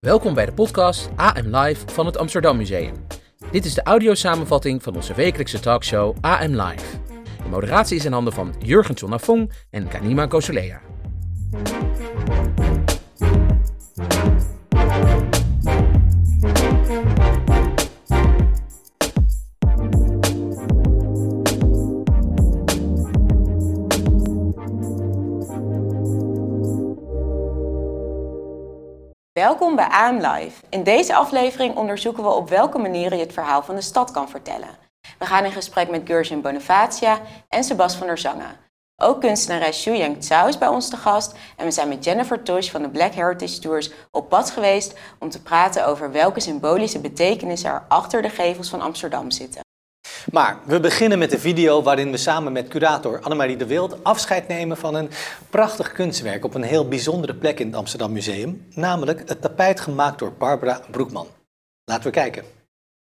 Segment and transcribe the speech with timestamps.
[0.00, 2.94] Welkom bij de podcast AM Live van het Amsterdam Museum.
[3.50, 6.84] Dit is de audiosamenvatting van onze wekelijkse talkshow AM Live.
[7.42, 10.80] De moderatie is in handen van Jurgen Tjonnafong en Kanima Kosolea.
[29.54, 30.62] Welkom bij AM Live.
[30.68, 34.28] In deze aflevering onderzoeken we op welke manieren je het verhaal van de stad kan
[34.28, 34.68] vertellen.
[35.18, 38.56] We gaan in gesprek met Gershon Bonifacia en Sebas van der Zangen.
[39.02, 42.42] Ook kunstenares Xu Yang Zhao is bij ons te gast en we zijn met Jennifer
[42.42, 47.00] Tosh van de Black Heritage Tours op pad geweest om te praten over welke symbolische
[47.00, 49.63] betekenissen er achter de gevels van Amsterdam zitten.
[50.32, 54.48] Maar we beginnen met een video waarin we samen met curator Annemarie de Wild afscheid
[54.48, 55.10] nemen van een
[55.50, 60.18] prachtig kunstwerk op een heel bijzondere plek in het Amsterdam Museum, namelijk het tapijt gemaakt
[60.18, 61.26] door Barbara Broekman.
[61.84, 62.44] Laten we kijken.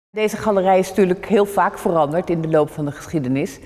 [0.10, 3.60] Deze galerij is natuurlijk heel vaak veranderd in de loop van de geschiedenis.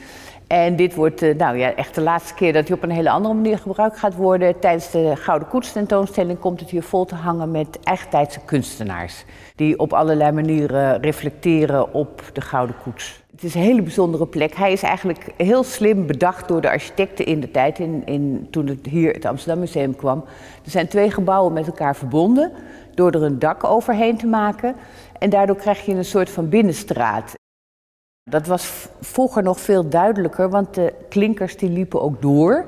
[0.47, 3.09] En dit wordt eh, nou ja, echt de laatste keer dat hij op een hele
[3.09, 4.59] andere manier gebruikt gaat worden.
[4.59, 9.25] Tijdens de Gouden Koets tentoonstelling komt het hier vol te hangen met eigentijdse kunstenaars.
[9.55, 13.23] Die op allerlei manieren reflecteren op de Gouden Koets.
[13.35, 14.55] Het is een hele bijzondere plek.
[14.55, 18.67] Hij is eigenlijk heel slim bedacht door de architecten in de tijd, in, in, toen
[18.67, 20.23] het hier het Amsterdam Museum kwam.
[20.63, 22.51] Er zijn twee gebouwen met elkaar verbonden
[22.93, 24.75] door er een dak overheen te maken.
[25.19, 27.33] En daardoor krijg je een soort van binnenstraat.
[28.29, 32.65] Dat was vroeger nog veel duidelijker, want de klinkers die liepen ook door.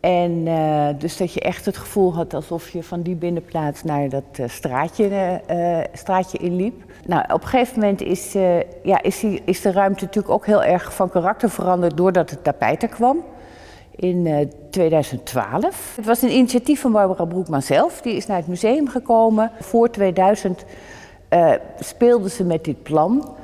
[0.00, 4.08] En uh, dus dat je echt het gevoel had alsof je van die binnenplaats naar
[4.08, 6.82] dat uh, straatje, uh, straatje inliep.
[7.06, 8.32] Nou, op een gegeven moment is,
[8.82, 12.82] ja, is, is de ruimte natuurlijk ook heel erg van karakter veranderd doordat het tapijt
[12.82, 13.24] er kwam.
[13.96, 15.92] In 2012.
[15.96, 18.00] Het was een initiatief van Barbara Broekman zelf.
[18.00, 19.50] Die is naar het museum gekomen.
[19.60, 20.64] Voor 2000
[21.78, 23.34] speelde ze met dit plan.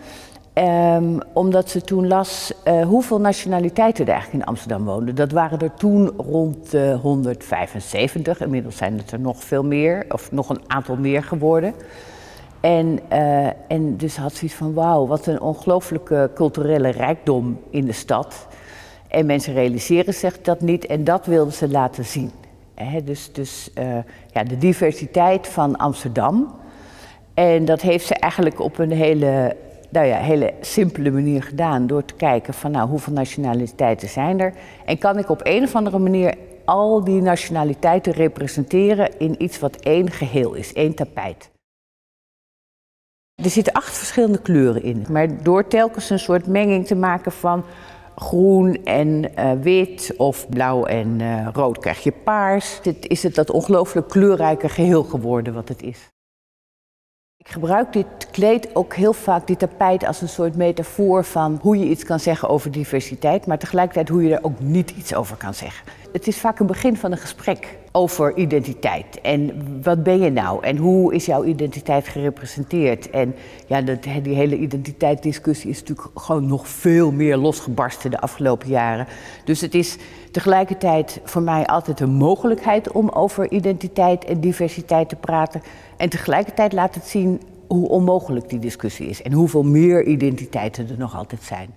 [0.55, 5.15] Um, omdat ze toen las uh, hoeveel nationaliteiten er eigenlijk in Amsterdam woonden.
[5.15, 8.41] Dat waren er toen rond uh, 175.
[8.41, 11.75] Inmiddels zijn het er nog veel meer, of nog een aantal meer geworden.
[12.61, 17.85] En, uh, en dus had ze iets van: wauw, wat een ongelooflijke culturele rijkdom in
[17.85, 18.47] de stad.
[19.09, 22.31] En mensen realiseren zich dat niet en dat wilden ze laten zien.
[23.05, 23.71] Dus dus
[24.33, 26.55] ja, de diversiteit van Amsterdam.
[27.35, 29.57] En dat heeft ze eigenlijk op een hele
[29.91, 31.87] nou ja, hele simpele manier gedaan.
[31.87, 34.55] Door te kijken van nou, hoeveel nationaliteiten zijn er.
[34.85, 36.35] En kan ik op een of andere manier
[36.65, 41.51] al die nationaliteiten representeren in iets wat één geheel is, één tapijt.
[43.43, 45.07] Er zitten acht verschillende kleuren in.
[45.11, 47.65] Maar door telkens een soort menging te maken van
[48.17, 52.79] groen en uh, wit of blauw en uh, rood krijg je paars.
[52.83, 56.09] Dit, is het dat ongelooflijk kleurrijke geheel geworden wat het is.
[57.37, 61.79] Ik gebruik dit kleed ook heel vaak, dit tapijt, als een soort metafoor van hoe
[61.79, 65.37] je iets kan zeggen over diversiteit, maar tegelijkertijd hoe je er ook niet iets over
[65.37, 65.87] kan zeggen.
[66.13, 69.21] Het is vaak een begin van een gesprek over identiteit.
[69.21, 69.53] En
[69.83, 70.65] wat ben je nou?
[70.65, 73.11] En hoe is jouw identiteit gerepresenteerd?
[73.11, 73.35] En
[73.67, 79.07] ja, dat, die hele identiteitsdiscussie is natuurlijk gewoon nog veel meer losgebarsten de afgelopen jaren.
[79.45, 79.97] Dus het is
[80.31, 85.63] tegelijkertijd voor mij altijd een mogelijkheid om over identiteit en diversiteit te praten.
[85.97, 90.99] En tegelijkertijd laat het zien hoe onmogelijk die discussie is en hoeveel meer identiteiten er
[90.99, 91.75] nog altijd zijn.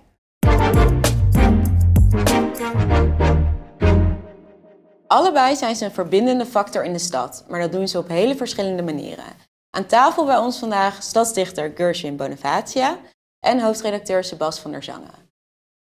[5.06, 8.36] Allebei zijn ze een verbindende factor in de stad, maar dat doen ze op hele
[8.36, 9.24] verschillende manieren.
[9.70, 12.98] Aan tafel bij ons vandaag stadsdichter Gershon Bonifacia
[13.40, 15.24] en hoofdredacteur Sebas van der Zangen.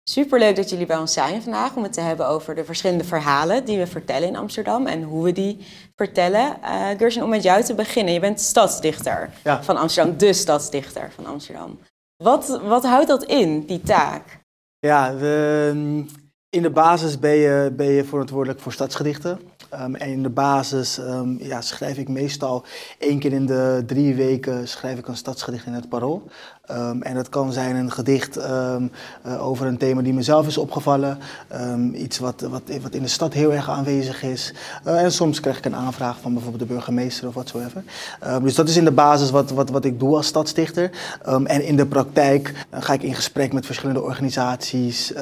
[0.09, 3.66] Superleuk dat jullie bij ons zijn vandaag om het te hebben over de verschillende verhalen
[3.66, 6.57] die we vertellen in Amsterdam en hoe we die vertellen.
[7.00, 8.13] Uh, om met jou te beginnen.
[8.13, 9.63] Je bent stadsdichter ja.
[9.63, 11.79] van Amsterdam, de stadsdichter van Amsterdam.
[12.23, 14.39] Wat, wat houdt dat in, die taak?
[14.79, 16.06] Ja, we,
[16.49, 19.39] in de basis ben je, ben je verantwoordelijk voor stadsgedichten.
[19.74, 22.64] Um, en in de basis um, ja, schrijf ik meestal
[22.98, 26.24] één keer in de drie weken schrijf ik een stadsgedicht in het Parool.
[26.72, 28.75] Um, en dat kan zijn een gedicht uh,
[29.40, 31.18] over een thema die mezelf is opgevallen.
[31.94, 34.54] Iets wat, wat, wat in de stad heel erg aanwezig is.
[34.88, 37.86] Uh, en soms krijg ik een aanvraag van bijvoorbeeld de burgemeester of wat zo even.
[38.44, 40.92] dus dat is in de basis wat, wat, wat ik doe als stadsdichter.
[41.44, 45.14] en in de praktijk uh, ga ik in gesprek met verschillende organisaties.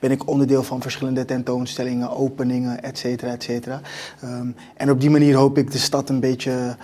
[0.00, 3.71] ben ik onderdeel van verschillende tentoonstellingen, openingen, et cetera, et cetera.
[4.76, 6.76] En op die manier hoop ik de stad een beetje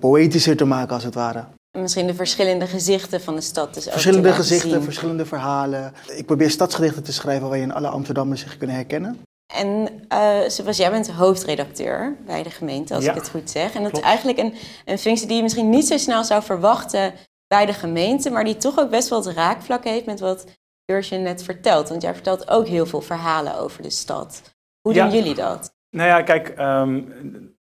[0.00, 1.44] poëtischer te maken als het ware.
[1.78, 3.74] Misschien de verschillende gezichten van de stad.
[3.74, 4.82] Dus verschillende ook gezichten, zien.
[4.82, 5.92] verschillende verhalen.
[6.16, 9.18] Ik probeer stadsgedichten te schrijven waarin alle Amsterdammers zich kunnen herkennen.
[9.54, 13.74] En uh, Sebas, jij bent hoofdredacteur bij de gemeente, als ik het goed zeg.
[13.74, 14.54] En dat is eigenlijk een,
[14.84, 17.14] een functie die je misschien niet zo snel zou verwachten
[17.46, 20.44] bij de gemeente, maar die toch ook best wel het raakvlak heeft met wat
[20.86, 21.88] Gersje net vertelt.
[21.88, 24.42] Want jij vertelt ook heel veel verhalen over de stad.
[24.80, 25.70] Hoe doen jullie dat?
[25.90, 27.12] Nou ja, kijk, um,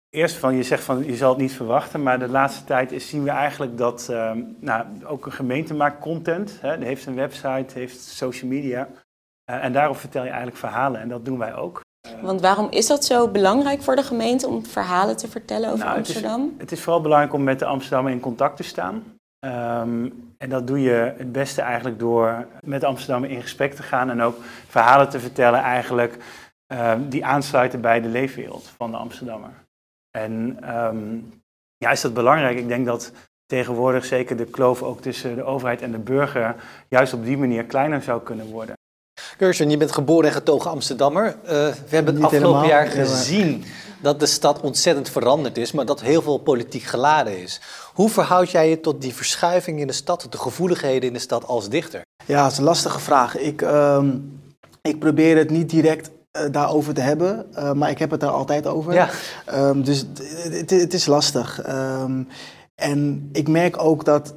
[0.09, 3.09] eerst van, je zegt van je zal het niet verwachten, maar de laatste tijd is,
[3.09, 6.57] zien we eigenlijk dat um, nou, ook een gemeente maakt content.
[6.61, 8.87] Hè, heeft een website, heeft social media.
[9.51, 11.85] Uh, en daarop vertel je eigenlijk verhalen en dat doen wij ook.
[12.21, 15.97] Want waarom is dat zo belangrijk voor de gemeente om verhalen te vertellen over nou,
[15.97, 16.41] Amsterdam?
[16.41, 19.03] Het is, het is, vooral belangrijk om met de Amsterdammer in contact te staan.
[19.45, 24.09] Um, en dat doe je het beste eigenlijk door met Amsterdammer in gesprek te gaan
[24.09, 24.35] en ook
[24.67, 26.17] verhalen te vertellen eigenlijk
[26.67, 29.53] um, die aansluiten bij de leefwereld van de Amsterdammer.
[30.11, 31.33] En um,
[31.77, 32.57] ja, is dat belangrijk?
[32.57, 33.11] Ik denk dat
[33.45, 36.55] tegenwoordig zeker de kloof ook tussen de overheid en de burger
[36.89, 38.75] juist op die manier kleiner zou kunnen worden.
[39.37, 41.25] Gershon, je bent geboren en getogen Amsterdammer.
[41.25, 43.63] Uh, we hebben het afgelopen jaar gezien
[44.01, 47.61] dat de stad ontzettend veranderd is, maar dat heel veel politiek geladen is.
[47.93, 51.45] Hoe verhoud jij je tot die verschuiving in de stad, de gevoeligheden in de stad
[51.45, 52.01] als dichter?
[52.25, 53.37] Ja, dat is een lastige vraag.
[53.37, 54.03] Ik, uh,
[54.81, 56.09] ik probeer het niet direct
[56.51, 58.93] daarover te hebben, uh, maar ik heb het daar altijd over.
[58.93, 59.09] Ja.
[59.53, 60.05] Um, dus
[60.49, 61.67] het, het, is lastig.
[61.69, 62.27] Um,
[62.75, 64.33] en ik merk ook dat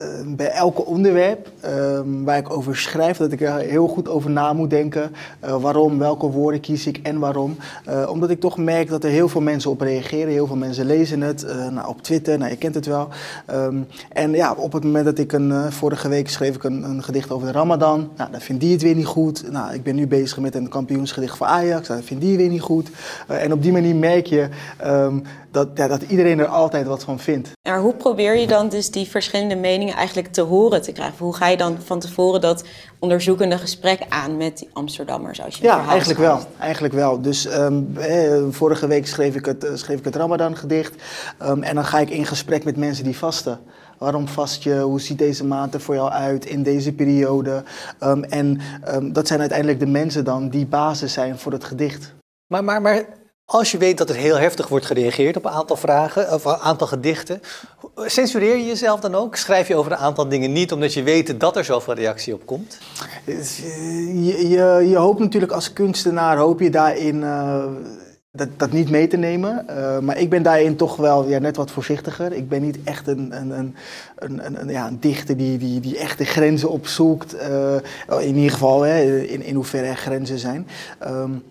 [0.00, 4.30] Ehm, bij elke onderwerp ehm, waar ik over schrijf, dat ik er heel goed over
[4.30, 5.12] na moet denken.
[5.44, 7.56] Uh, waarom, welke woorden kies ik en waarom.
[7.88, 10.32] Uh, omdat ik toch merk dat er heel veel mensen op reageren.
[10.32, 13.08] Heel veel mensen lezen het uh, nou, op Twitter, nou, je kent het wel.
[13.52, 17.02] Um, en ja, op het moment dat ik een, vorige week schreef ik een, een,
[17.02, 18.10] gedicht over de Ramadan.
[18.16, 19.50] Nou, dan vindt die het weer niet goed.
[19.50, 21.88] Nou, ik ben nu bezig met een kampioensgedicht voor Ajax.
[21.88, 22.90] Nou, dat vindt die weer niet goed.
[23.26, 24.48] en op die manier merk je
[25.50, 27.50] dat, ja, dat iedereen er altijd wat van vindt.
[27.68, 31.18] Maar hoe probeer je dan dus die verschillende meningen eigenlijk te horen te krijgen?
[31.18, 32.64] Hoe ga je dan van tevoren dat
[32.98, 35.42] onderzoekende gesprek aan met die Amsterdammers?
[35.42, 37.20] Als je ja, eigenlijk wel, eigenlijk wel.
[37.20, 40.94] Dus um, eh, vorige week schreef ik het, uh, schreef ik het Ramadan-gedicht.
[41.42, 43.60] Um, en dan ga ik in gesprek met mensen die vasten.
[43.98, 44.80] Waarom vast je?
[44.80, 47.62] Hoe ziet deze maand er voor jou uit in deze periode?
[48.02, 48.60] Um, en
[48.94, 52.14] um, dat zijn uiteindelijk de mensen dan die basis zijn voor het gedicht.
[52.46, 53.04] Maar, maar, maar
[53.52, 56.56] als je weet dat er heel heftig wordt gereageerd op een aantal vragen, of een
[56.56, 57.40] aantal gedichten,
[57.96, 59.36] censureer je jezelf dan ook?
[59.36, 62.46] Schrijf je over een aantal dingen niet omdat je weet dat er zoveel reactie op
[62.46, 62.78] komt?
[63.26, 67.64] Je, je, je hoopt natuurlijk als kunstenaar, hoop je daarin uh,
[68.32, 69.66] dat, dat niet mee te nemen.
[69.70, 72.32] Uh, maar ik ben daarin toch wel ja, net wat voorzichtiger.
[72.32, 73.74] Ik ben niet echt een, een, een,
[74.18, 77.36] een, een ja, een dichter die, die, die echt de grenzen opzoekt.
[78.20, 80.68] In ieder geval, in, in hoeverre er grenzen zijn.
[81.06, 81.42] Um,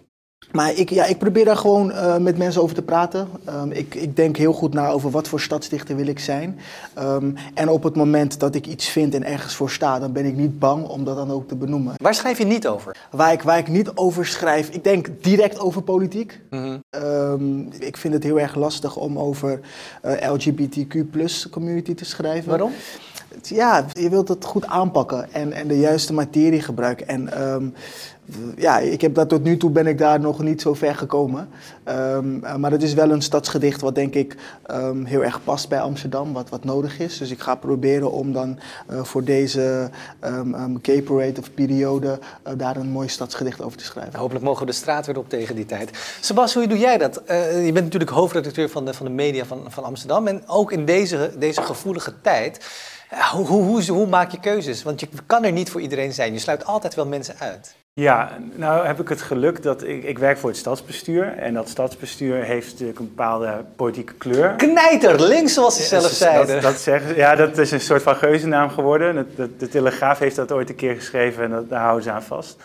[0.52, 3.28] maar ik, ja, ik probeer daar gewoon uh, met mensen over te praten.
[3.50, 6.60] Um, ik, ik denk heel goed na over wat voor stadsdichter wil ik zijn.
[7.00, 10.26] Um, en op het moment dat ik iets vind en ergens voor sta, dan ben
[10.26, 11.94] ik niet bang om dat dan ook te benoemen.
[11.98, 12.96] Waar schrijf je niet over?
[13.12, 16.40] Waar ik, waar ik niet over schrijf, ik denk direct over politiek.
[16.50, 17.04] Mm -hmm.
[17.04, 19.60] um, ik vind het heel erg lastig om over
[20.06, 22.50] uh, eh, LGBTQ community te schrijven.
[22.50, 22.72] Waarom?
[23.42, 27.08] Ja, je wilt het goed aanpakken en, en de juiste materie gebruiken.
[27.08, 27.34] En
[28.58, 31.50] ja, ik heb dat tot nu toe ben ik daar nog niet zo ver gekomen.
[31.90, 34.36] Um, maar het is wel een stadsgedicht wat denk ik
[34.72, 37.18] um, heel erg past bij Amsterdam, wat, wat nodig is.
[37.18, 38.60] Dus ik ga proberen om dan
[38.92, 39.90] uh, voor deze
[40.24, 44.20] um, gay parade of periode uh, daar een mooi stadsgedicht over te schrijven.
[44.20, 46.18] Hopelijk mogen we de straat weer op tegen die tijd.
[46.22, 47.22] Sebas, hoe doe jij dat?
[47.30, 50.28] Uh, je bent natuurlijk hoofdredacteur van de, van de media van, van Amsterdam.
[50.28, 52.60] En ook in deze, deze gevoelige tijd
[53.32, 54.84] hoe, hoe, hoe, maak je keuzes?
[54.84, 56.34] Want je kan er niet voor iedereen zijn.
[56.34, 57.76] Je sluit altijd wel mensen uit.
[58.00, 61.38] Ja, nou heb ik het geluk dat ik, ik werk voor het stadsbestuur.
[61.38, 64.54] En dat stadsbestuur heeft natuurlijk een bepaalde politieke kleur.
[64.58, 66.48] Knijter, links zoals ze zelf zeiden.
[66.48, 69.28] Dat, dat zeggen, ja, dat is een soort van geuzennaam geworden.
[69.36, 72.24] De, de, Telegraaf heeft dat ooit een keer geschreven en dat, daar houden ze aan
[72.24, 72.58] vast.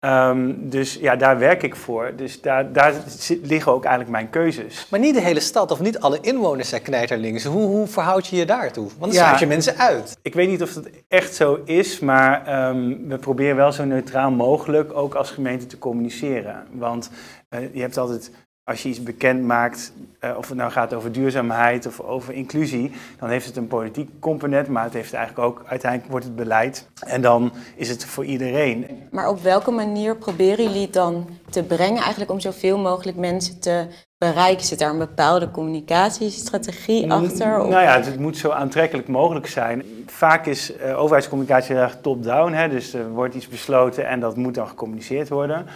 [0.00, 2.12] Um, dus ja, daar werk ik voor.
[2.16, 2.94] Dus daar, daar
[3.42, 4.86] liggen ook eigenlijk mijn keuzes.
[4.90, 7.44] Maar niet de hele stad of niet alle inwoners zijn knijterlinks.
[7.44, 8.86] Hoe, hoe verhoud je je daartoe?
[8.86, 10.18] Want dan ja, sluit je mensen uit.
[10.22, 14.30] Ik weet niet of dat echt zo is, maar um, we proberen wel zo neutraal
[14.30, 16.66] mogelijk ook als gemeente te communiceren.
[16.72, 17.10] Want
[17.50, 18.30] uh, je hebt altijd
[18.68, 22.92] als je iets bekend maakt, uh, of het nou gaat over duurzaamheid of over inclusie,
[23.18, 26.88] dan heeft het een politiek component, maar het heeft eigenlijk ook, uiteindelijk wordt het beleid
[27.06, 28.86] en dan is het voor iedereen.
[29.10, 33.60] Maar op welke manier proberen jullie het dan te brengen, eigenlijk om zoveel mogelijk mensen
[33.60, 33.86] te
[34.18, 34.64] bereiken?
[34.66, 37.60] Zit daar een bepaalde communicatiestrategie achter?
[37.60, 37.68] Of?
[37.68, 39.82] Nou ja, het moet zo aantrekkelijk mogelijk zijn.
[40.06, 44.54] Vaak is uh, overheidscommunicatie heel erg top-down, dus er wordt iets besloten en dat moet
[44.54, 45.66] dan gecommuniceerd worden.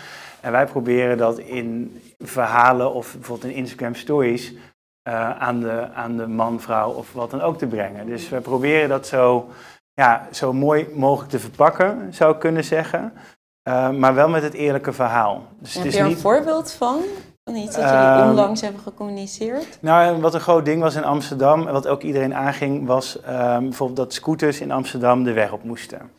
[0.41, 4.53] En wij proberen dat in verhalen of bijvoorbeeld in Instagram stories
[5.09, 8.07] uh, aan, de, aan de man, vrouw of wat dan ook te brengen.
[8.07, 9.49] Dus we proberen dat zo,
[9.93, 13.13] ja, zo mooi mogelijk te verpakken, zou ik kunnen zeggen.
[13.63, 15.43] eh, maar wel met het eerlijke verhaal.
[15.59, 16.17] Dus Heb het je is er niet...
[16.17, 16.99] een voorbeeld van?
[17.45, 19.79] Van iets dat jullie Ehm, onlangs hebben gecommuniceerd?
[19.81, 23.63] Nou, wat een groot ding was in Amsterdam, en wat ook iedereen aanging, was ehm,
[23.63, 26.11] bijvoorbeeld dat scooters in Amsterdam de weg op moesten.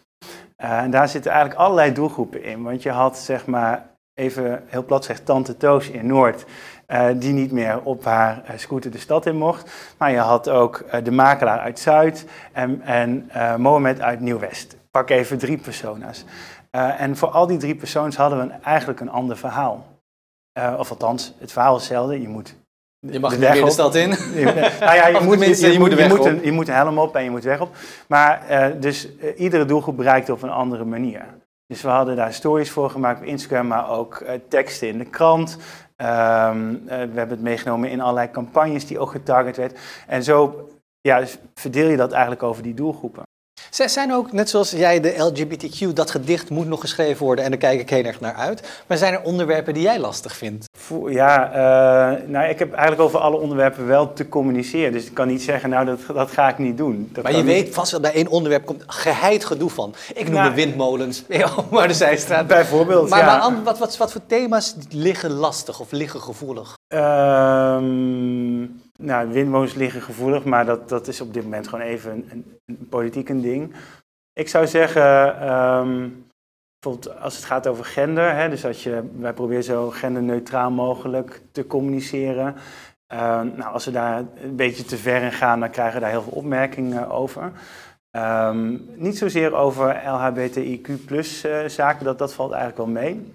[0.55, 2.63] Eh, en daar zitten eigenlijk allerlei doelgroepen in.
[2.63, 6.45] Want je had, zeg maar, even heel plat gezegd, Tante Toos in Noord,
[6.85, 9.71] eh, die niet meer op haar eh, scooter de stad in mocht.
[9.97, 13.29] Maar je had ook de makelaar uit Zuid en, en
[13.61, 14.75] Mohamed uit Nieuw-West.
[14.91, 16.25] Pak even drie persona's.
[16.71, 19.85] En voor al die drie persona's hadden we een- eigenlijk een ander verhaal.
[20.53, 22.22] Eh, of althans, het verhaal is hetzelfde.
[22.22, 22.55] Je moet
[23.00, 24.10] Je mag de niet meer de stad in.
[24.10, 27.75] Je- nou ja, je Of moet, een, helm op en je moet weg op.
[28.07, 31.25] Maar eh, dus eh, iedere doelgroep bereikt op een andere manier.
[31.67, 35.57] Dus we hadden daar stories voor gemaakt op Instagram, maar ook teksten in de krant.
[35.95, 39.79] Ehm, eh, we hebben het meegenomen in allerlei campagnes die ook getarget werd.
[40.07, 40.67] En zo
[41.01, 43.24] ja, dus verdeel je dat eigenlijk over die doelgroepen.
[43.73, 47.49] Zij zijn ook, net zoals jij, de LGBTQ, dat gedicht moet nog geschreven worden en
[47.51, 48.83] daar kijk ik heel erg naar uit.
[48.87, 50.65] Maar zijn er onderwerpen die jij lastig vindt?
[51.07, 54.91] Ja, eh, nou, ik heb eigenlijk over alle onderwerpen wel te communiceren.
[54.91, 57.09] Dus ik kan niet zeggen, nou, dat, dat ga ik niet doen.
[57.13, 57.45] Dat Maar je niet.
[57.45, 59.93] weet vast wel, bij één onderwerp komt geheid gedoe van.
[60.13, 61.23] Ik noem Nou, de windmolens,
[61.71, 62.47] maar de zijstraat.
[62.47, 63.49] Bijvoorbeeld, Maar, ja.
[63.49, 66.77] maar wat, wat, wat voor thema's liggen lastig of liggen gevoelig?
[66.87, 68.63] Ehm,
[69.03, 72.88] nou, windmolens liggen gevoelig, maar dat, dat is op dit moment gewoon even een, een,
[72.89, 73.74] politiek een ding.
[74.33, 76.10] Ik zou zeggen, ehm,
[76.79, 81.41] bijvoorbeeld als het gaat over gender, hè, dus dat je, wij proberen zo genderneutraal mogelijk
[81.51, 82.55] te communiceren.
[83.07, 86.10] Ehm, nou, als we daar een beetje te ver in gaan, dan krijgen we daar
[86.10, 87.51] heel veel opmerkingen over.
[88.12, 93.31] Ehm, niet zozeer over LHBTIQ plus eh, zaken, dat, dat valt eigenlijk wel mee.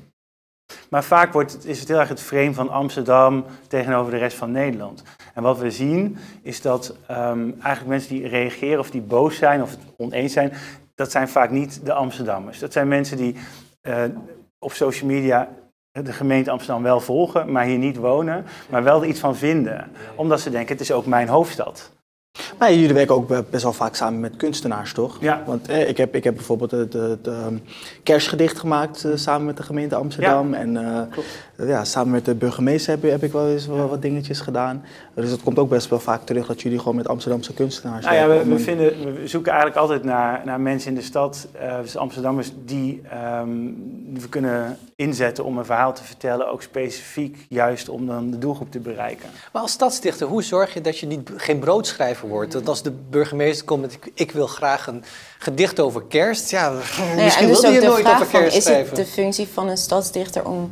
[0.90, 4.50] Maar vaak wordt is het heel erg het frame van Amsterdam tegenover de rest van
[4.50, 5.02] Nederland.
[5.38, 9.62] En wat we zien is dat ehm, eigenlijk mensen die reageren of die boos zijn
[9.62, 10.52] of het oneens zijn,
[10.94, 12.58] dat zijn vaak niet de Amsterdammers.
[12.58, 13.34] Dat zijn mensen die
[13.80, 14.02] eh,
[14.58, 15.48] op social media
[15.92, 19.90] de gemeente Amsterdam wel volgen, maar hier niet wonen, maar wel er iets van vinden.
[20.16, 21.90] Omdat ze denken, het is ook mijn hoofdstad.
[22.58, 25.20] Maar jullie werken ook be- best wel vaak samen met kunstenaars, toch?
[25.20, 25.42] Ja.
[25.46, 27.56] Want eh, ik, heb, ik heb bijvoorbeeld het, het, ehm,
[28.02, 30.54] kerstgedicht gemaakt eh, samen met de gemeente Amsterdam.
[30.54, 31.02] En eh,
[31.66, 34.84] ja, samen met de burgemeester heb, heb ik wel eens wel wat dingetjes gedaan.
[35.14, 38.16] Dus het komt ook best wel vaak terug dat jullie gewoon met Amsterdamse kunstenaars Nou
[38.16, 41.96] ja, we, vinden, we zoeken eigenlijk altijd naar, naar mensen in de stad, eh, dus
[41.96, 43.48] Amsterdammers, die ehm,
[44.06, 48.38] die we kunnen inzetten om een verhaal te vertellen, ook specifiek juist om dan de
[48.38, 49.28] doelgroep te bereiken.
[49.52, 52.52] Maar als stadsdichter, hoe zorg je dat je niet, geen broodschrijver wordt?
[52.52, 55.04] Dat als de burgemeester komt met ik, ik wil graag een
[55.38, 58.14] gedicht over kerst, ja, Nou ja, misschien en dus wil ook je de nooit vraag
[58.14, 58.96] over van, kerst is het schrijven.
[58.96, 60.70] de functie van een stadsdichter om,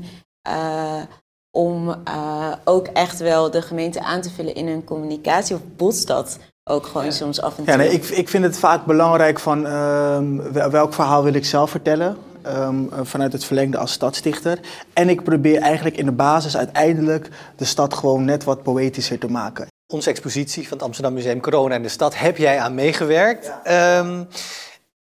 [1.51, 5.55] om eh, ook echt wel de gemeente aan te vullen in hun communicatie?
[5.57, 6.39] Of botst dat
[6.71, 7.73] ook gewoon soms af en toe?
[7.73, 11.45] Ja, nee, ik, ik vind het vaak belangrijk van ehm, wel- welk verhaal wil ik
[11.45, 12.17] zelf vertellen.
[12.43, 14.59] ehm, eh, vanuit het verlengde als stadsdichter.
[14.93, 19.29] En ik probeer eigenlijk in de basis uiteindelijk de stad gewoon net wat poëtischer te
[19.31, 19.67] maken.
[19.93, 23.53] Onze expositie van het Amsterdam Museum Corona in de Stad heb jij aan meegewerkt.
[23.65, 24.25] Ehm,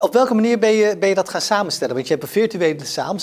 [0.02, 1.96] op welke manier ben je, ben je dat gaan samenstellen?
[1.96, 3.16] Want je hebt een virtuele zaal,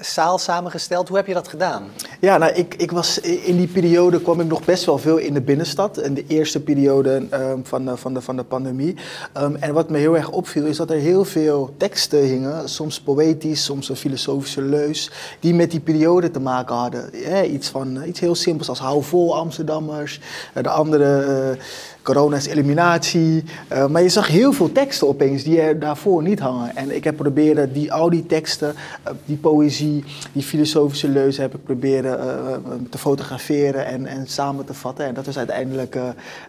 [0.00, 1.08] zaal samengesteld.
[1.08, 1.82] Hoe heb je dat gedaan?
[2.20, 5.34] Ja, nou, ik, ik was, in die periode kwam ik nog best wel veel in
[5.34, 5.98] de binnenstad.
[5.98, 8.96] In de eerste periode ehm, van, de, van, de, van de pandemie.
[9.32, 12.68] Ehm, en wat me heel erg opviel is dat er heel veel teksten hingen.
[12.68, 15.10] Soms poëtisch, soms een filosofische leus.
[15.40, 17.10] Die met die periode te maken hadden.
[17.12, 20.20] Ja, iets, van, eh, iets heel simpels als hou vol Amsterdammers.
[20.52, 21.22] Eh, de andere...
[21.52, 21.64] eh,
[22.04, 23.44] Corona is eliminatie.
[23.68, 26.76] Eh, maar je zag heel veel teksten opeens die er daarvoor niet hangen.
[26.76, 31.54] En ik heb proberen die, al die teksten, eh, die poëzie, die filosofische leuzen heb
[31.54, 32.56] ik proberen eh,
[32.90, 35.06] te fotograferen en, en samen te vatten.
[35.06, 35.92] En dat is uiteindelijk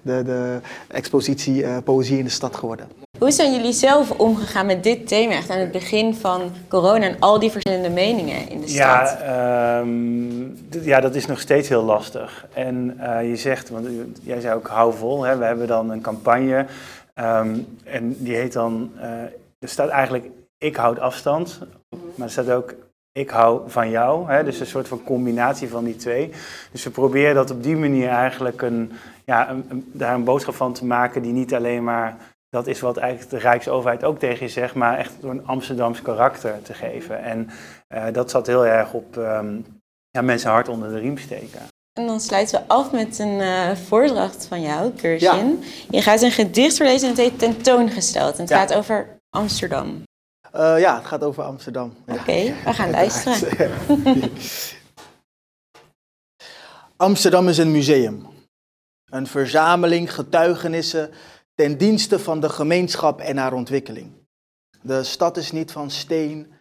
[0.01, 3.04] de, de expositie Poëzie in de Stad geworden.
[3.19, 7.15] Hoe zijn jullie zelf omgegaan met dit thema echt aan het begin van corona en
[7.19, 9.17] al die verschillende meningen in de stad?
[9.19, 12.45] Ja, ehm, ja, dat is nog steeds heel lastig.
[12.53, 13.87] En eh, je zegt, want
[14.23, 16.65] jij zei ook hou vol, hè, we hebben dan een campagne
[17.13, 19.09] ehm, en die heet dan, eh,
[19.59, 20.25] er staat eigenlijk
[20.57, 21.59] ik houd afstand,
[22.15, 22.73] maar er staat ook
[23.11, 24.29] ik hou van jou.
[24.31, 26.31] Hè, dus een soort van combinatie van die twee.
[26.71, 28.91] Dus we proberen dat op die manier eigenlijk een,
[29.25, 32.17] ja, een, een- daar een boodschap van te maken die niet alleen maar
[32.49, 36.01] dat is wat eigenlijk de Rijksoverheid ook tegen je zegt, maar echt door een Amsterdams
[36.01, 37.23] karakter te geven.
[37.23, 37.49] En
[37.87, 39.59] eh, dat zat heel erg op ehm,
[40.09, 41.59] ja, mensen hard onder de riem steken.
[41.99, 45.63] En dan sluiten we af met een eh, voordracht van jou, Kirsjen.
[45.89, 48.33] Je gaat een gedicht voorlezen en het heet tentoongesteld.
[48.35, 48.57] En het Ja.
[48.57, 50.03] gaat over Amsterdam.
[50.51, 51.93] Eh, ja, het gaat over Amsterdam.
[52.05, 52.13] Ja.
[52.13, 53.71] Oké, we gaan luisteren.
[56.97, 58.27] Amsterdam is een museum.
[59.05, 61.09] Een verzameling getuigenissen
[61.55, 64.11] ten dienste van de gemeenschap en haar ontwikkeling.
[64.81, 66.53] De stad is niet van steen,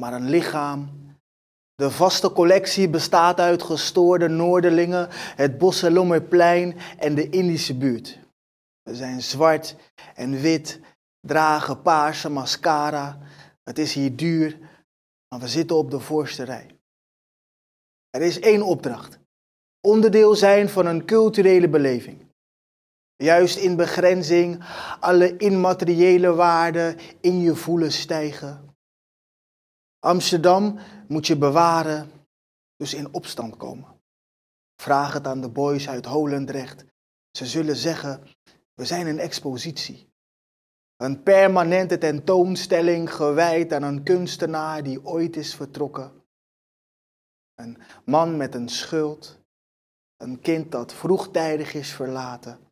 [0.00, 1.02] maar een lichaam.
[1.74, 8.18] De vaste collectie bestaat uit gestoorde Noorderlingen, het Bosselommerplein en de Indische buurt.
[8.82, 9.76] We zijn zwart
[10.14, 10.80] en wit,
[11.20, 13.18] dragen paarse mascara.
[13.62, 14.58] Het is hier duur,
[15.28, 16.66] maar we zitten op de voorste rij.
[18.10, 19.18] Er is één opdracht.
[19.80, 22.23] Onderdeel zijn van een culturele beleving.
[23.16, 24.64] Juist in begrenzing,
[25.00, 28.76] alle immateriële waarden in je voelen stijgen.
[29.98, 30.78] Amsterdam
[31.08, 32.10] moet je bewaren,
[32.76, 34.00] dus in opstand komen.
[34.76, 36.84] Vraag het aan de boys uit Holendrecht.
[37.30, 38.22] Ze zullen zeggen,
[38.74, 40.12] we zijn een expositie.
[40.96, 46.24] Een permanente tentoonstelling gewijd aan een kunstenaar die ooit is vertrokken.
[47.54, 49.38] Een man met een schuld.
[50.16, 52.63] Een kind dat vroegtijdig is verlaten.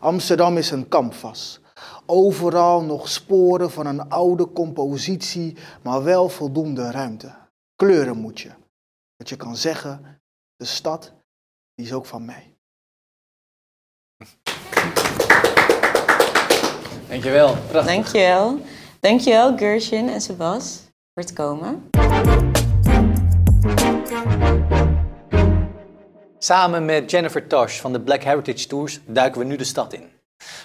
[0.00, 1.60] Amsterdam is een kampvas.
[2.06, 7.34] Overal nog sporen van een oude compositie, maar wel voldoende ruimte.
[7.76, 8.50] Kleuren moet je.
[9.16, 10.20] Dat je kan zeggen,
[10.56, 11.12] de stad
[11.74, 12.56] die is ook van mij.
[17.08, 17.56] Dankjewel.
[17.68, 17.94] Prachtig.
[17.94, 18.60] Dankjewel.
[19.00, 20.82] Dankjewel Gershon en Sebas
[21.14, 21.90] voor het komen.
[26.46, 30.10] Samen met Jennifer Tosh van de Black Heritage Tours duiken we nu de stad in.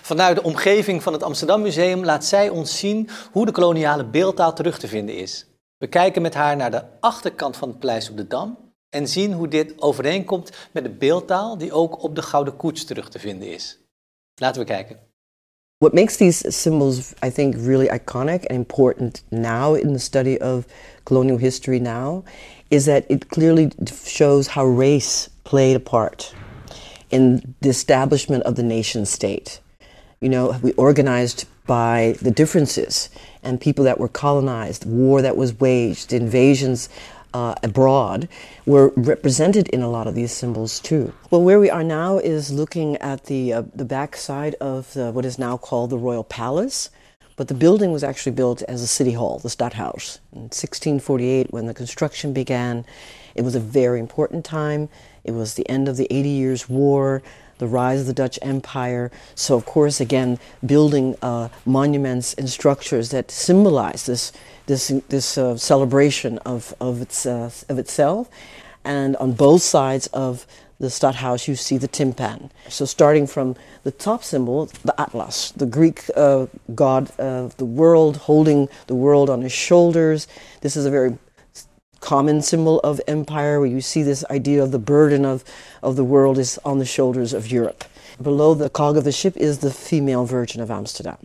[0.01, 4.53] Vanuit de omgeving van het Amsterdam Museum laat zij ons zien hoe de koloniale beeldtaal
[4.53, 5.45] terug te vinden is.
[5.77, 9.33] We kijken met haar naar de achterkant van het paleis op de Dam en zien
[9.33, 13.53] hoe dit overeenkomt met de beeldtaal die ook op de Gouden Koets terug te vinden
[13.53, 13.79] is.
[14.35, 15.10] Laten we kijken.
[15.81, 20.67] What makes these symbols, I think, really iconic and important now in the study of
[21.05, 22.23] colonial history now
[22.69, 23.71] is that it clearly
[24.05, 26.35] shows how race played a part
[27.09, 29.59] in the establishment of the nation state.
[30.19, 33.09] You know, we organized by the differences
[33.41, 36.89] and people that were colonized, war that was waged, invasions
[37.33, 38.27] uh, abroad
[38.65, 41.13] were represented in a lot of these symbols too.
[41.29, 45.11] Well, where we are now is looking at the uh, the back side of the,
[45.11, 46.89] what is now called the Royal Palace,
[47.35, 51.65] but the building was actually built as a city hall, the Stadthaus, in 1648 when
[51.65, 52.85] the construction began.
[53.33, 54.89] It was a very important time.
[55.23, 57.21] It was the end of the Eighty Years' War
[57.61, 59.11] the rise of the Dutch Empire.
[59.35, 64.33] So, of course, again, building uh, monuments and structures that symbolize this
[64.71, 68.29] this this uh, celebration of of its uh, of itself.
[68.83, 70.47] And on both sides of
[70.79, 72.49] the Stadthaus, you see the timpan.
[72.67, 78.17] So, starting from the top symbol, the Atlas, the Greek uh, god of the world,
[78.17, 80.27] holding the world on his shoulders.
[80.61, 81.17] This is a very
[81.99, 85.43] common symbol of empire, where you see this idea of the burden of,
[85.83, 87.83] of the world is on the shoulders of Europe.
[88.19, 91.17] Below the cog of the ship is the female Virgin of Amsterdam.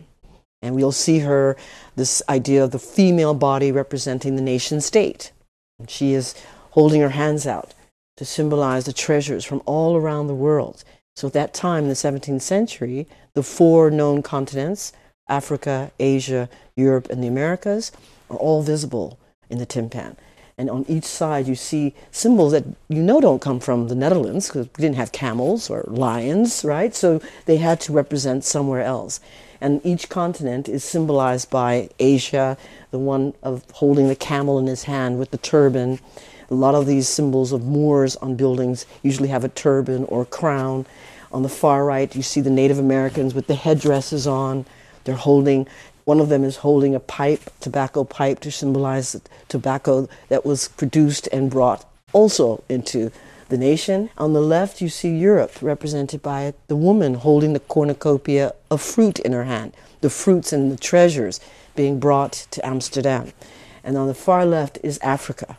[0.61, 1.55] And we'll see her,
[1.95, 5.31] this idea of the female body representing the nation state.
[5.79, 6.35] And she is
[6.71, 7.73] holding her hands out
[8.17, 10.83] to symbolize the treasures from all around the world.
[11.15, 14.93] So at that time, in the 17th century, the four known continents,
[15.29, 17.91] Africa, Asia, Europe, and the Americas,
[18.29, 20.15] are all visible in the timpan.
[20.57, 24.47] And on each side, you see symbols that you know don't come from the Netherlands
[24.47, 26.95] because we didn't have camels or lions, right?
[26.95, 29.19] So they had to represent somewhere else.
[29.59, 32.57] And each continent is symbolized by Asia,
[32.91, 35.99] the one of holding the camel in his hand with the turban.
[36.49, 40.25] A lot of these symbols of Moors on buildings usually have a turban or a
[40.25, 40.85] crown.
[41.31, 44.65] On the far right, you see the Native Americans with the headdresses on.
[45.03, 45.67] They're holding
[46.07, 51.27] one of them is holding a pipe, tobacco pipe, to symbolize tobacco that was produced
[51.33, 53.11] and brought also into
[53.49, 54.09] the nation.
[54.17, 59.19] On the left, you see Europe represented by the woman holding the cornucopia of fruit
[59.19, 61.39] in her hand, the fruits and the treasures
[61.75, 63.31] being brought to Amsterdam.
[63.83, 65.57] And on the far left is Africa,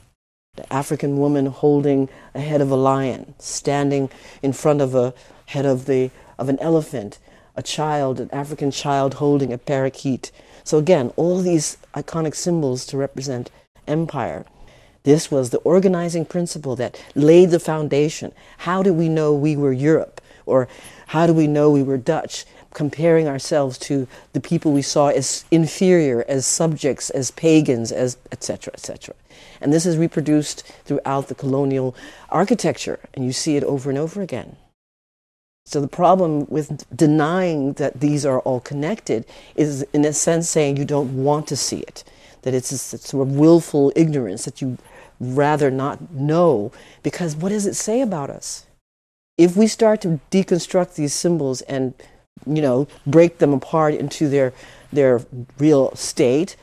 [0.57, 4.11] the African woman holding a head of a lion, standing
[4.43, 5.15] in front of a
[5.47, 7.19] head of, the, of an elephant,
[7.57, 10.31] a child, an African child holding a parakeet.
[10.63, 13.51] So again, all these iconic symbols to represent
[13.87, 14.45] empire.
[15.09, 18.31] This was the organizing principle that laid the foundation.
[18.59, 20.21] How do we know we were Europe?
[20.45, 20.69] Or
[21.07, 22.45] how do we know we were Dutch?
[22.75, 28.75] Comparing ourselves to the people we saw as inferior, as subjects, as pagans, as etc.,
[28.75, 29.15] etc.
[29.63, 31.97] And this is reproduced throughout the colonial
[32.29, 34.57] architecture, and you see it over and over again.
[35.65, 39.25] So the problem with denying that these are all connected
[39.57, 42.05] is, in a sense, saying you don't want to see it,
[42.43, 44.77] that it's a sort of willful ignorance that you
[45.21, 48.67] rather not know, because what does it say about us?
[49.37, 51.95] If we start to deconstruct these symbols and,
[52.47, 54.53] you know, break them apart into their
[54.93, 55.21] their
[55.59, 56.57] real state,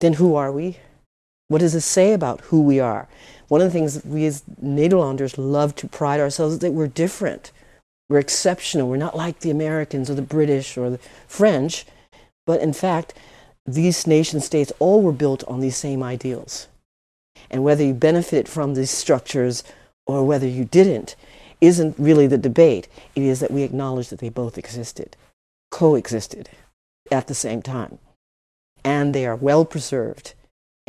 [0.00, 0.78] then who are we?
[1.48, 3.08] What does it say about who we are?
[3.48, 7.50] One of the things we as Nederlanders love to pride ourselves is that we're different.
[8.08, 8.88] We're exceptional.
[8.88, 11.86] We're not like the Americans or the British or the French.
[12.46, 13.14] But in fact,
[13.66, 16.68] these nation states all were built on these same ideals.
[17.50, 19.62] And whether you benefited from these structures
[20.06, 21.16] or whether you didn't
[21.60, 22.88] isn't really the debate.
[23.14, 25.16] It is that we acknowledge that they both existed,
[25.70, 26.50] coexisted
[27.10, 27.98] at the same time.
[28.84, 30.34] And they are well preserved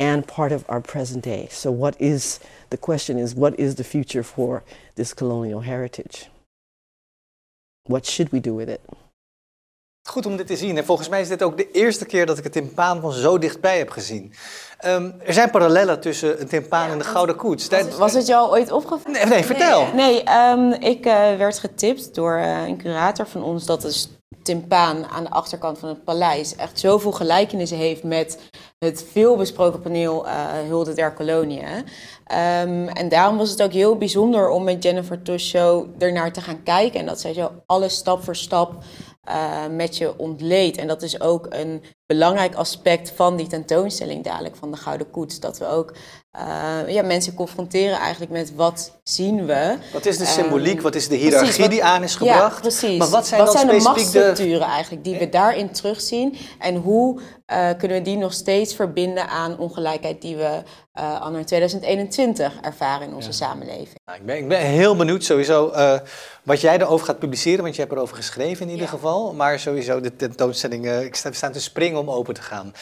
[0.00, 1.46] and part of our present day.
[1.50, 4.64] So, what is the question is what is the future for
[4.96, 6.26] this colonial heritage?
[7.86, 8.80] What should we do with it?
[10.10, 10.76] Goed om dit te zien.
[10.76, 13.38] En volgens mij is dit ook de eerste keer dat ik het timpaan van zo
[13.38, 14.32] dichtbij heb gezien.
[14.78, 17.68] Ehm, er zijn parallellen tussen een timpaan en de Gouden Koets.
[17.68, 19.20] Was, was het jou ooit opgevallen?
[19.20, 19.86] Nee, nee, vertel.
[19.94, 24.06] Nee, ehm, ik eh, werd getipt door eh, een curator van ons dat de
[24.42, 28.38] timpaan aan de achterkant van het paleis echt zoveel gelijkenissen heeft met
[28.78, 30.32] het veelbesproken paneel uh,
[30.66, 31.84] Hulde der Koloniën.
[32.24, 36.62] Ehm, en daarom was het ook heel bijzonder om met Jennifer Tosho ernaar te gaan
[36.62, 37.00] kijken.
[37.00, 38.84] En dat zij zo alles stap voor stap
[39.28, 40.76] uh, met je ontleed.
[40.76, 45.40] En dat is ook een belangrijk aspect van die tentoonstelling dadelijk van de Gouden Koets.
[45.40, 45.94] Dat we ook
[46.36, 49.76] uh, ja, mensen confronteren eigenlijk met wat zien we.
[49.92, 52.54] Wat is de symboliek, um, wat is de hiërarchie precies, wat, die aan is gebracht?
[52.54, 52.98] Ja, precies.
[52.98, 54.64] Maar wat zijn, wat dan zijn de machtsstructuren de...
[54.64, 56.36] eigenlijk die we daarin terugzien?
[56.58, 57.20] En hoe
[57.52, 60.62] uh, kunnen we die nog steeds verbinden aan ongelijkheid die we
[60.94, 63.34] uh, anno 2021 ervaren in onze ja.
[63.34, 63.98] samenleving?
[64.04, 65.98] Nou, ik, ben, ik ben heel benieuwd sowieso uh,
[66.42, 68.92] wat jij erover gaat publiceren, want je hebt erover geschreven in ieder ja.
[68.92, 69.34] geval.
[69.34, 72.72] Maar sowieso de tentoonstelling, uh, ik sta, we staan te springen om open te gaan.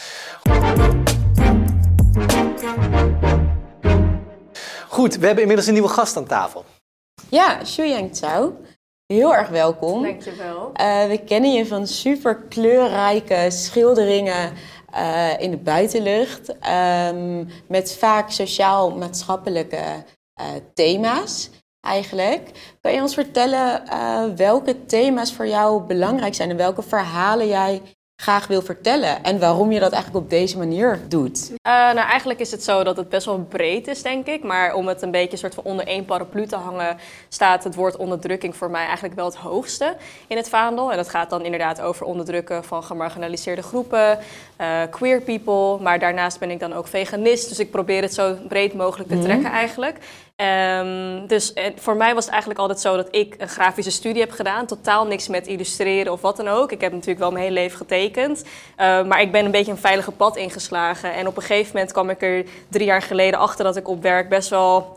[4.89, 6.65] Goed, we hebben inmiddels een nieuwe gast aan tafel.
[7.29, 8.57] Ja, Yang Tsao.
[9.07, 10.03] Heel erg welkom.
[10.03, 10.73] Dankjewel.
[10.81, 14.53] Uh, we kennen je van super kleurrijke schilderingen
[14.95, 16.49] uh, in de buitenlucht.
[16.49, 20.05] Um, met vaak sociaal-maatschappelijke
[20.41, 22.51] uh, thema's eigenlijk.
[22.81, 23.83] Kan je ons vertellen
[24.37, 27.83] welke thema's voor jou belangrijk zijn en welke verhalen jij
[28.23, 31.51] graag wil vertellen en waarom je dat eigenlijk op deze manier doet?
[31.51, 34.43] Uh, nou, eigenlijk is het zo dat het best wel breed is, denk ik.
[34.43, 36.97] Maar om het een beetje soort van onder één paraplu te hangen,
[37.29, 40.91] staat het woord onderdrukking voor mij eigenlijk wel het hoogste in het vaandel.
[40.91, 44.19] En dat gaat dan inderdaad over onderdrukken van gemarginaliseerde groepen,
[44.61, 45.83] uh, queer people.
[45.83, 49.19] Maar daarnaast ben ik dan ook veganist, dus ik probeer het zo breed mogelijk te
[49.19, 49.99] trekken eigenlijk.
[50.43, 54.31] Um, dus voor mij was het eigenlijk altijd zo dat ik een grafische studie heb
[54.31, 54.67] gedaan.
[54.67, 56.73] Totaal niks met illustreren of wat dan ook.
[56.73, 58.43] Ik heb natuurlijk wel mijn hele leven getekend.
[58.43, 61.15] Uh, maar ik ben een beetje een veilige pad ingeslagen.
[61.15, 64.03] En op een gegeven moment kwam ik er drie jaar geleden achter dat ik op
[64.03, 64.93] werk best wel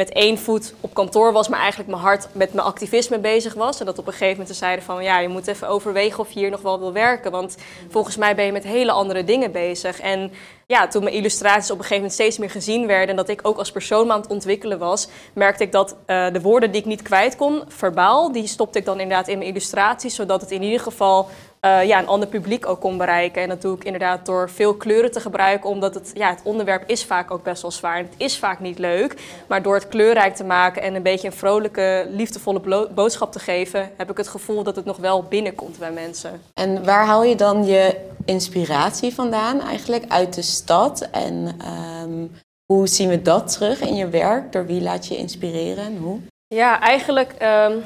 [0.00, 3.80] met één voet op kantoor was, maar eigenlijk mijn hart met mijn activisme bezig was.
[3.80, 6.38] En dat op een gegeven moment zeiden van ja, je moet even overwegen of je
[6.38, 7.30] hier nog wel wil werken.
[7.30, 7.56] Want
[7.88, 10.00] volgens mij ben je met hele andere dingen bezig.
[10.00, 10.32] En
[10.66, 13.40] ja, toen mijn illustraties op een gegeven moment steeds meer gezien werden en dat ik
[13.42, 16.86] ook als persoon aan het ontwikkelen was, merkte ik dat uh, de woorden die ik
[16.86, 20.62] niet kwijt kon, verbaal, die stopte ik dan inderdaad in mijn illustraties, zodat het in
[20.62, 21.28] ieder geval
[21.66, 23.42] uh, ja, een ander publiek ook kon bereiken.
[23.42, 26.82] En dat doe ik inderdaad door veel kleuren te gebruiken, omdat het, ja, het onderwerp
[26.86, 27.96] is vaak ook best wel zwaar.
[27.96, 29.16] En het is vaak niet leuk,
[29.48, 33.90] maar door het kleurrijk te maken en een beetje een vrolijke, liefdevolle boodschap te geven,
[33.96, 36.40] heb ik het gevoel dat het nog wel binnenkomt bij mensen.
[36.54, 41.08] En waar haal je dan je inspiratie vandaan eigenlijk uit de stad?
[41.12, 41.56] En
[42.02, 42.30] um,
[42.72, 44.52] hoe zien we dat terug in je werk?
[44.52, 46.18] Door wie laat je inspireren en hoe?
[46.46, 47.82] Ja, eigenlijk um,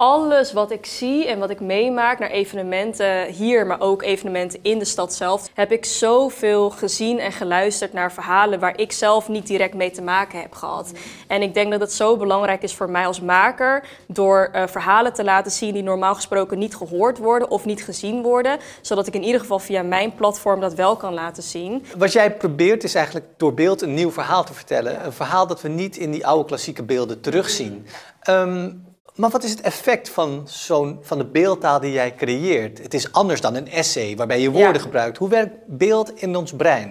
[0.00, 4.78] alles wat ik zie en wat ik meemaak naar evenementen hier, maar ook evenementen in
[4.78, 9.46] de stad zelf, heb ik zoveel gezien en geluisterd naar verhalen waar ik zelf niet
[9.46, 10.92] direct mee te maken heb gehad.
[11.26, 15.12] En ik denk dat het zo belangrijk is voor mij als maker door uh, verhalen
[15.12, 19.14] te laten zien die normaal gesproken niet gehoord worden of niet gezien worden, zodat ik
[19.14, 21.84] in ieder geval via mijn platform dat wel kan laten zien.
[21.96, 25.04] Wat jij probeert is eigenlijk door beeld een nieuw verhaal te vertellen.
[25.04, 27.86] Een verhaal dat we niet in die oude klassieke beelden terugzien.
[28.28, 28.88] Um,
[29.20, 32.78] maar wat is het effect van, zo'n, van de beeldtaal die jij creëert?
[32.82, 34.80] Het is anders dan een essay waarbij je woorden ja.
[34.80, 35.18] gebruikt.
[35.18, 36.90] Hoe werkt beeld in ons brein?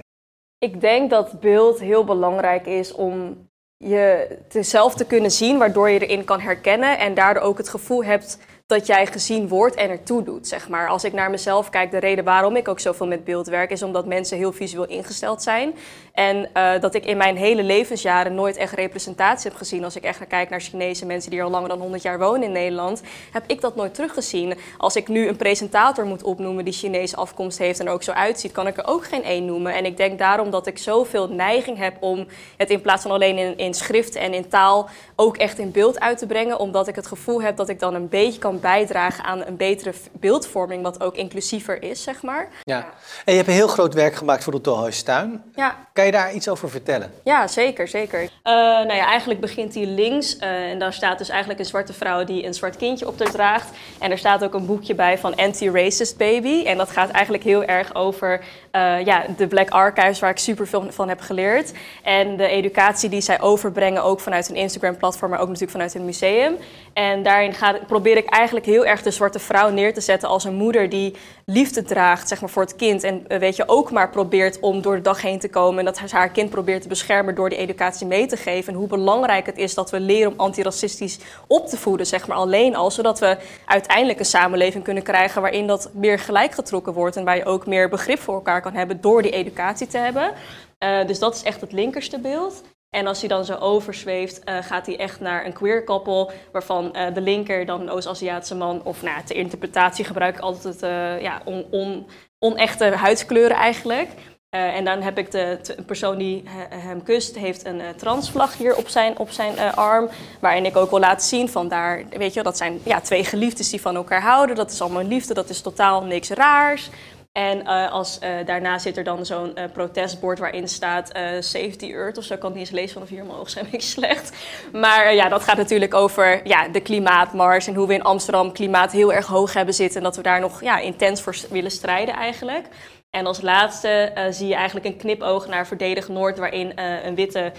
[0.58, 6.08] Ik denk dat beeld heel belangrijk is om je zelf te kunnen zien, waardoor je
[6.08, 8.38] erin kan herkennen en daardoor ook het gevoel hebt
[8.70, 10.88] dat jij gezien wordt en ertoe doet, zeg maar.
[10.88, 13.72] Als ik naar mezelf kijk, de reden waarom ik ook zoveel met beeld werk...
[13.72, 15.76] is omdat mensen heel visueel ingesteld zijn.
[16.14, 19.84] En uh, dat ik in mijn hele levensjaren nooit echt representatie heb gezien.
[19.84, 22.52] Als ik echt kijk naar Chinese mensen die al langer dan 100 jaar wonen in
[22.52, 23.02] Nederland...
[23.32, 24.54] heb ik dat nooit teruggezien.
[24.78, 27.80] Als ik nu een presentator moet opnoemen die Chinese afkomst heeft...
[27.80, 29.74] en ook zo uitziet, kan ik er ook geen één noemen.
[29.74, 32.28] En ik denk daarom dat ik zoveel neiging heb om
[32.58, 34.90] het in plaats van alleen in, in schrift en in taal...
[35.16, 36.60] ook echt in beeld uit te brengen.
[36.60, 39.58] Omdat ik het gevoel heb dat ik dan een beetje kan kan bijdragen aan een
[39.58, 42.50] betere beeldvorming, wat ook inclusiever is, zeg maar.
[42.64, 42.86] Ja.
[43.26, 45.44] En je hebt een heel groot werk gemaakt voor de Tolhuistuin.
[45.56, 47.12] Ja, Kan je daar iets over vertellen?
[47.24, 48.22] Ja, zeker, zeker.
[48.22, 51.94] Eh, nou ja, eigenlijk begint hij links eh, en daar staat dus eigenlijk een zwarte
[51.94, 53.70] vrouw die een zwart kindje op haar draagt.
[54.00, 56.64] En er staat ook een boekje bij van Anti-Racist Baby.
[56.66, 58.42] En dat gaat eigenlijk heel erg over
[58.72, 61.72] eh, ja, de Black Archives, waar ik super veel van heb geleerd.
[62.04, 66.06] En de educatie die zij overbrengen, ook vanuit hun Instagram-platform, maar ook natuurlijk vanuit hun
[66.06, 66.58] museum.
[66.94, 67.56] En daarin
[67.88, 71.16] probeer ik eigenlijk heel erg de zwarte vrouw neer te zetten als een moeder die
[71.46, 73.04] liefde draagt zeg maar, voor het kind.
[73.04, 75.80] En eh, weet je, ook maar probeert om door de dag heen te komen.
[75.80, 78.74] En dat ze haar kind probeert te beschermen door die educatie mee te geven.
[78.74, 82.38] En hoe belangrijk het is dat we leren om antiracistisch op te voeden, zeg maar
[82.38, 82.92] alleen al.
[82.92, 87.16] Zodat we uiteindelijk een samenleving kunnen krijgen waarin dat meer gelijk getrokken wordt.
[87.16, 90.34] En waar je ook meer begrip voor elkaar kan hebben door die educatie te hebben.
[90.78, 92.64] Eh, dus dat is echt het linkerste beeld.
[92.90, 96.94] En als hij dan zo overzweeft, eh, gaat hij echt naar een queer koppel, waarvan
[96.94, 101.22] eh, de linker dan een Oost-Aziatische man, of nou, ter interpretatie gebruik ik altijd eh,
[101.22, 102.08] ja, on, on,
[102.40, 104.10] onechte huidskleuren eigenlijk.
[104.50, 108.76] En dan heb ik de, de persoon die he- hem kust, heeft een transvlag hier
[108.76, 110.10] op zijn, op zijn arm.
[110.40, 113.70] Waarin ik ook wil laten zien van daar, weet je, dat zijn ja, twee geliefdes
[113.70, 114.56] die van elkaar houden.
[114.56, 116.90] Dat is allemaal liefde, dat is totaal niks raars.
[117.32, 121.08] En eh, als, eh, daarna zit er dan zo'n eh, protestbord waarin staat
[121.40, 122.34] Safety Earth of zo.
[122.34, 124.38] Ik kan het niet eens lezen vanaf hier omhoog, zijn beetje slecht.
[124.74, 128.92] Maar ja, dat gaat natuurlijk over ja, de klimaatmars en hoe we in Amsterdam klimaat
[128.92, 129.98] heel erg hoog hebben zitten.
[129.98, 132.68] En dat we daar nog ja, intens voor willen strijden eigenlijk.
[133.10, 137.52] En als laatste zie je eigenlijk een knipoog naar Verdedig Noord, waarin een witte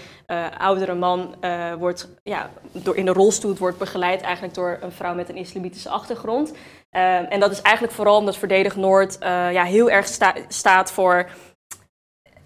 [0.57, 1.35] oudere man
[1.79, 5.89] wordt, ja, door, in de rolstoel wordt begeleid eigenlijk door een vrouw met een islamitische
[5.89, 6.53] achtergrond.
[6.91, 10.91] Eh, en dat is eigenlijk vooral omdat Verdedig Noord eh, ja, heel erg sta- staat
[10.91, 11.29] voor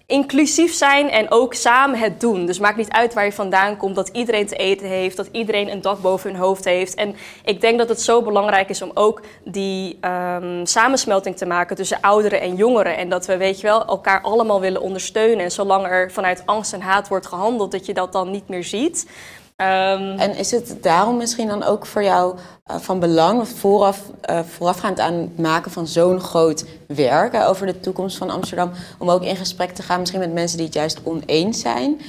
[0.06, 2.46] inclusief zijn en ook samen het doen.
[2.46, 5.70] Dus maakt niet uit waar je vandaan komt, dat iedereen te eten heeft, dat iedereen
[5.70, 6.94] een dak boven hun hoofd heeft.
[6.94, 11.76] En ik denk dat het zo belangrijk is om ook die ehm, samensmelting te maken
[11.76, 12.96] tussen ouderen en jongeren.
[12.96, 15.44] En dat we, weet je wel, elkaar allemaal willen ondersteunen.
[15.44, 18.64] En zolang er vanuit angst en haat wordt gehandeld, dat je dat dan niet meer
[18.64, 19.06] ziet.
[19.56, 24.40] Ehm, En is het daarom misschien dan ook voor jou eh, van belang, vooraf, eh,
[24.40, 29.10] voorafgaand aan het maken van zo'n groot werk eh, over de toekomst van Amsterdam, om
[29.10, 32.00] ook in gesprek te gaan misschien met mensen die het juist oneens zijn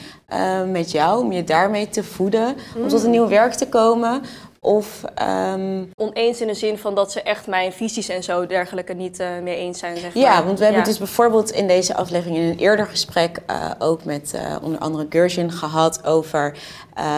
[0.71, 4.21] met jou, om je daarmee te voeden, om tot een nieuw werk te komen?
[4.67, 8.93] Of ehm, oneens in de zin van dat ze echt mijn visies en zo dergelijke
[8.93, 9.97] niet eh, mee eens zijn.
[9.97, 10.23] Zeg maar.
[10.23, 10.87] Ja, want we hebben Ja.
[10.87, 15.05] dus bijvoorbeeld in deze aflevering in een eerder gesprek eh, ook met eh, onder andere
[15.09, 16.57] Gershon gehad over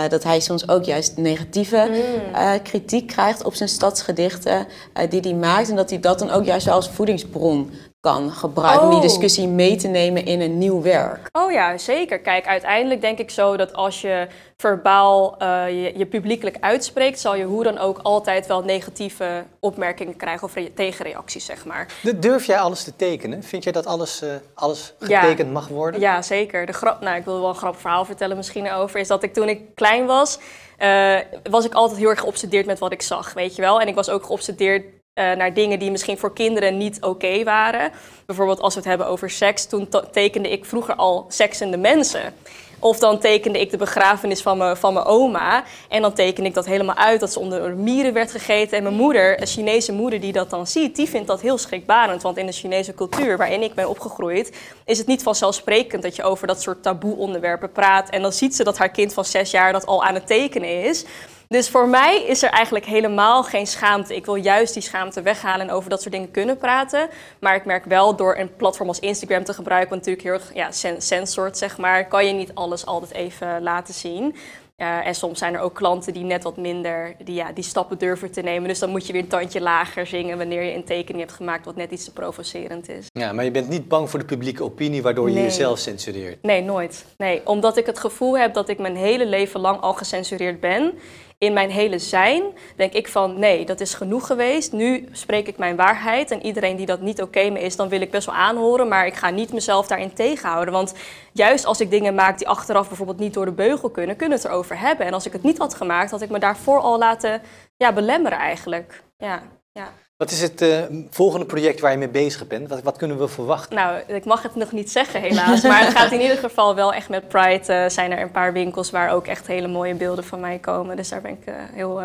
[0.09, 2.61] dat hij soms ook juist negatieve Mm.
[2.63, 4.67] kritiek krijgt op zijn stadsgedichten
[5.09, 5.69] die hij maakt.
[5.69, 9.03] En dat hij dat dan ook juist wel als voedingsbron kan gebruiken om die Oh.
[9.03, 11.29] discussie mee te nemen in een nieuw werk.
[11.31, 12.19] Oh ja, zeker.
[12.19, 17.35] Kijk, uiteindelijk denk ik zo dat als je verbaal eh, je, je publiekelijk uitspreekt, zal
[17.35, 21.87] je hoe dan ook altijd wel negatieve opmerkingen krijgen of re- tegenreacties, zeg maar.
[22.15, 23.43] Durf jij alles te tekenen?
[23.43, 25.19] Vind jij dat alles, eh, alles Ja.
[25.21, 25.99] getekend mag worden?
[25.99, 26.65] Ja, zeker.
[26.65, 28.99] De grap, nou, ik wil wel een grappig verhaal vertellen misschien over.
[28.99, 30.39] Is dat ik toen ik klein was,
[30.77, 31.15] eh,
[31.49, 33.81] was ik altijd heel erg geobsedeerd met wat ik zag, weet je wel.
[33.81, 34.83] En ik was ook geobsedeerd
[35.23, 37.91] naar dingen die misschien voor kinderen niet oké waren.
[38.25, 39.65] Bijvoorbeeld als we het hebben over seks.
[39.65, 42.33] Toen to- tekende ik vroeger al seksende mensen.
[42.81, 45.63] Of dan tekende ik de begrafenis van mijn, van mijn oma.
[45.89, 48.77] En dan tekende ik dat helemaal uit dat ze onder mieren werd gegeten.
[48.77, 52.21] En mijn moeder, een Chinese moeder die dat dan ziet, die vindt dat heel schrikbarend.
[52.21, 56.23] Want in de Chinese cultuur waarin ik ben opgegroeid, is het niet vanzelfsprekend dat je
[56.23, 58.09] over dat soort taboe onderwerpen praat.
[58.09, 60.83] En dan ziet ze dat haar kind van zes jaar dat al aan het tekenen
[60.83, 61.05] is.
[61.53, 64.15] Dus voor mij is er eigenlijk helemaal geen schaamte.
[64.15, 67.09] Ik wil juist die schaamte weghalen en over dat soort dingen kunnen praten.
[67.39, 70.53] Maar ik merk wel door een platform als Instagram te gebruiken, wat natuurlijk heel erg
[70.53, 74.35] ja, censored, zeg maar, kan je niet alles altijd even laten zien.
[74.75, 77.97] Eh, en soms zijn er ook klanten die net wat minder die, ja, die stappen
[77.97, 78.67] durven te nemen.
[78.67, 81.65] Dus dan moet je weer een tandje lager zingen wanneer je een tekening hebt gemaakt
[81.65, 83.05] wat net iets te provocerend is.
[83.13, 86.43] Ja, maar je bent niet bang voor de publieke opinie waardoor je jezelf censureert.
[86.43, 87.05] Nee, nooit.
[87.17, 90.93] Nee, omdat ik het gevoel heb dat ik mijn hele leven lang al gecensureerd ben.
[91.39, 92.43] In mijn hele zijn
[92.75, 94.71] denk ik van nee, dat is genoeg geweest.
[94.71, 96.31] Nu spreek ik mijn waarheid.
[96.31, 98.87] En iedereen die dat niet oké mee is, dan wil ik best wel aanhoren.
[98.87, 100.73] Maar ik ga niet mezelf daarin tegenhouden.
[100.73, 100.93] Want
[101.33, 104.47] juist als ik dingen maak die achteraf bijvoorbeeld niet door de beugel kunnen, kunnen het
[104.47, 105.05] erover hebben.
[105.05, 107.41] En als ik het niet had gemaakt, had ik me daarvoor al laten
[107.77, 109.03] ja, belemmeren eigenlijk.
[109.17, 109.93] Ja, ja.
[110.19, 112.69] Wat is het eh, volgende project waar je mee bezig bent?
[112.69, 113.75] Wat, wat kunnen we verwachten?
[113.75, 115.61] Nou, ik mag het nog niet zeggen helaas.
[115.63, 117.73] Maar het gaat in ieder geval wel echt met Pride.
[117.73, 120.95] eh, zijn er een paar winkels waar ook echt hele mooie beelden van mij komen.
[120.95, 122.01] Dus daar ben ik eh, heel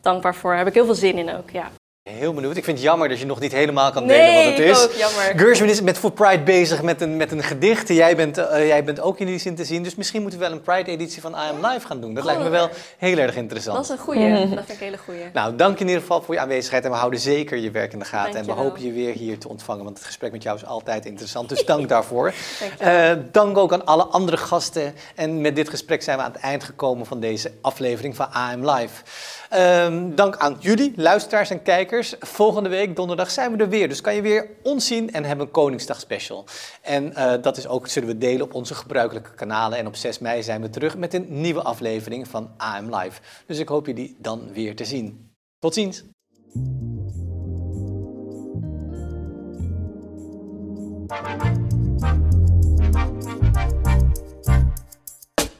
[0.00, 0.54] dankbaar voor.
[0.54, 1.70] Heb ik heel veel zin in ook, ja.
[2.10, 2.56] Heel benieuwd.
[2.56, 4.70] Ik vind het jammer dat je nog niet helemaal kan Nee, delen wat het ik
[4.70, 4.82] is.
[4.84, 5.32] ook, jammer.
[5.36, 7.88] Gershwin is met For Pride bezig met een, met een gedicht.
[7.88, 9.82] Jij bent, eh, jij bent ook in die zin te zien.
[9.82, 12.14] Dus misschien moeten we wel een Pride-editie van I Am Live gaan doen.
[12.14, 13.76] Dat lijkt me wel heel erg interessant.
[13.76, 14.30] Dat is een goeie.
[14.38, 15.20] Dat vind ik een hele goeie.
[15.32, 16.84] Nou, dank in ieder geval voor je aanwezigheid.
[16.84, 18.34] En we houden zeker je werk in de gaten.
[18.34, 19.84] En we hopen je weer hier te ontvangen.
[19.84, 21.48] Want het gesprek met jou is altijd interessant.
[21.48, 22.34] Dus dank daarvoor.
[22.60, 23.10] Dankjewel.
[23.10, 24.94] Eh, dank ook aan alle andere gasten.
[25.14, 28.70] En met dit gesprek zijn we aan het eind gekomen van deze aflevering van AM
[28.70, 29.02] Live.
[29.48, 31.90] Ehm, dank aan jullie, luisteraars en kijkers.
[32.20, 33.88] Volgende week, donderdag, zijn we er weer.
[33.88, 36.44] Dus kan je weer ons zien en hebben een Koningsdag special.
[36.82, 39.78] En eh, dat is ook, zullen we delen op onze gebruikelijke kanalen.
[39.78, 43.20] En op 6 mei zijn we terug met een nieuwe aflevering van AM Live.
[43.46, 45.30] Dus ik hoop jullie dan weer te zien.
[45.58, 46.04] Tot ziens.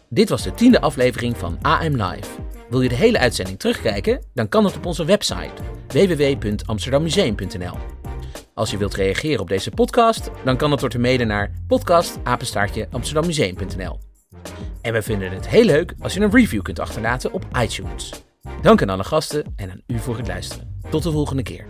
[0.09, 2.52] Dit was de tiende aflevering van AM Live.
[2.73, 4.23] Wil je de hele uitzending terugkijken?
[4.35, 5.53] Dan kan het op onze website
[5.89, 7.77] www.amsterdammuseum.nl.
[8.55, 13.99] Als je wilt reageren op deze podcast, dan kan het door te mailen naar podcastapenstaartjeamsterdammuseum.nl.
[14.83, 18.13] En we vinden het heel leuk als je een review kunt achterlaten op iTunes.
[18.63, 20.81] Dank aan alle gasten en aan u voor het luisteren.
[20.91, 21.67] Tot de volgende keer.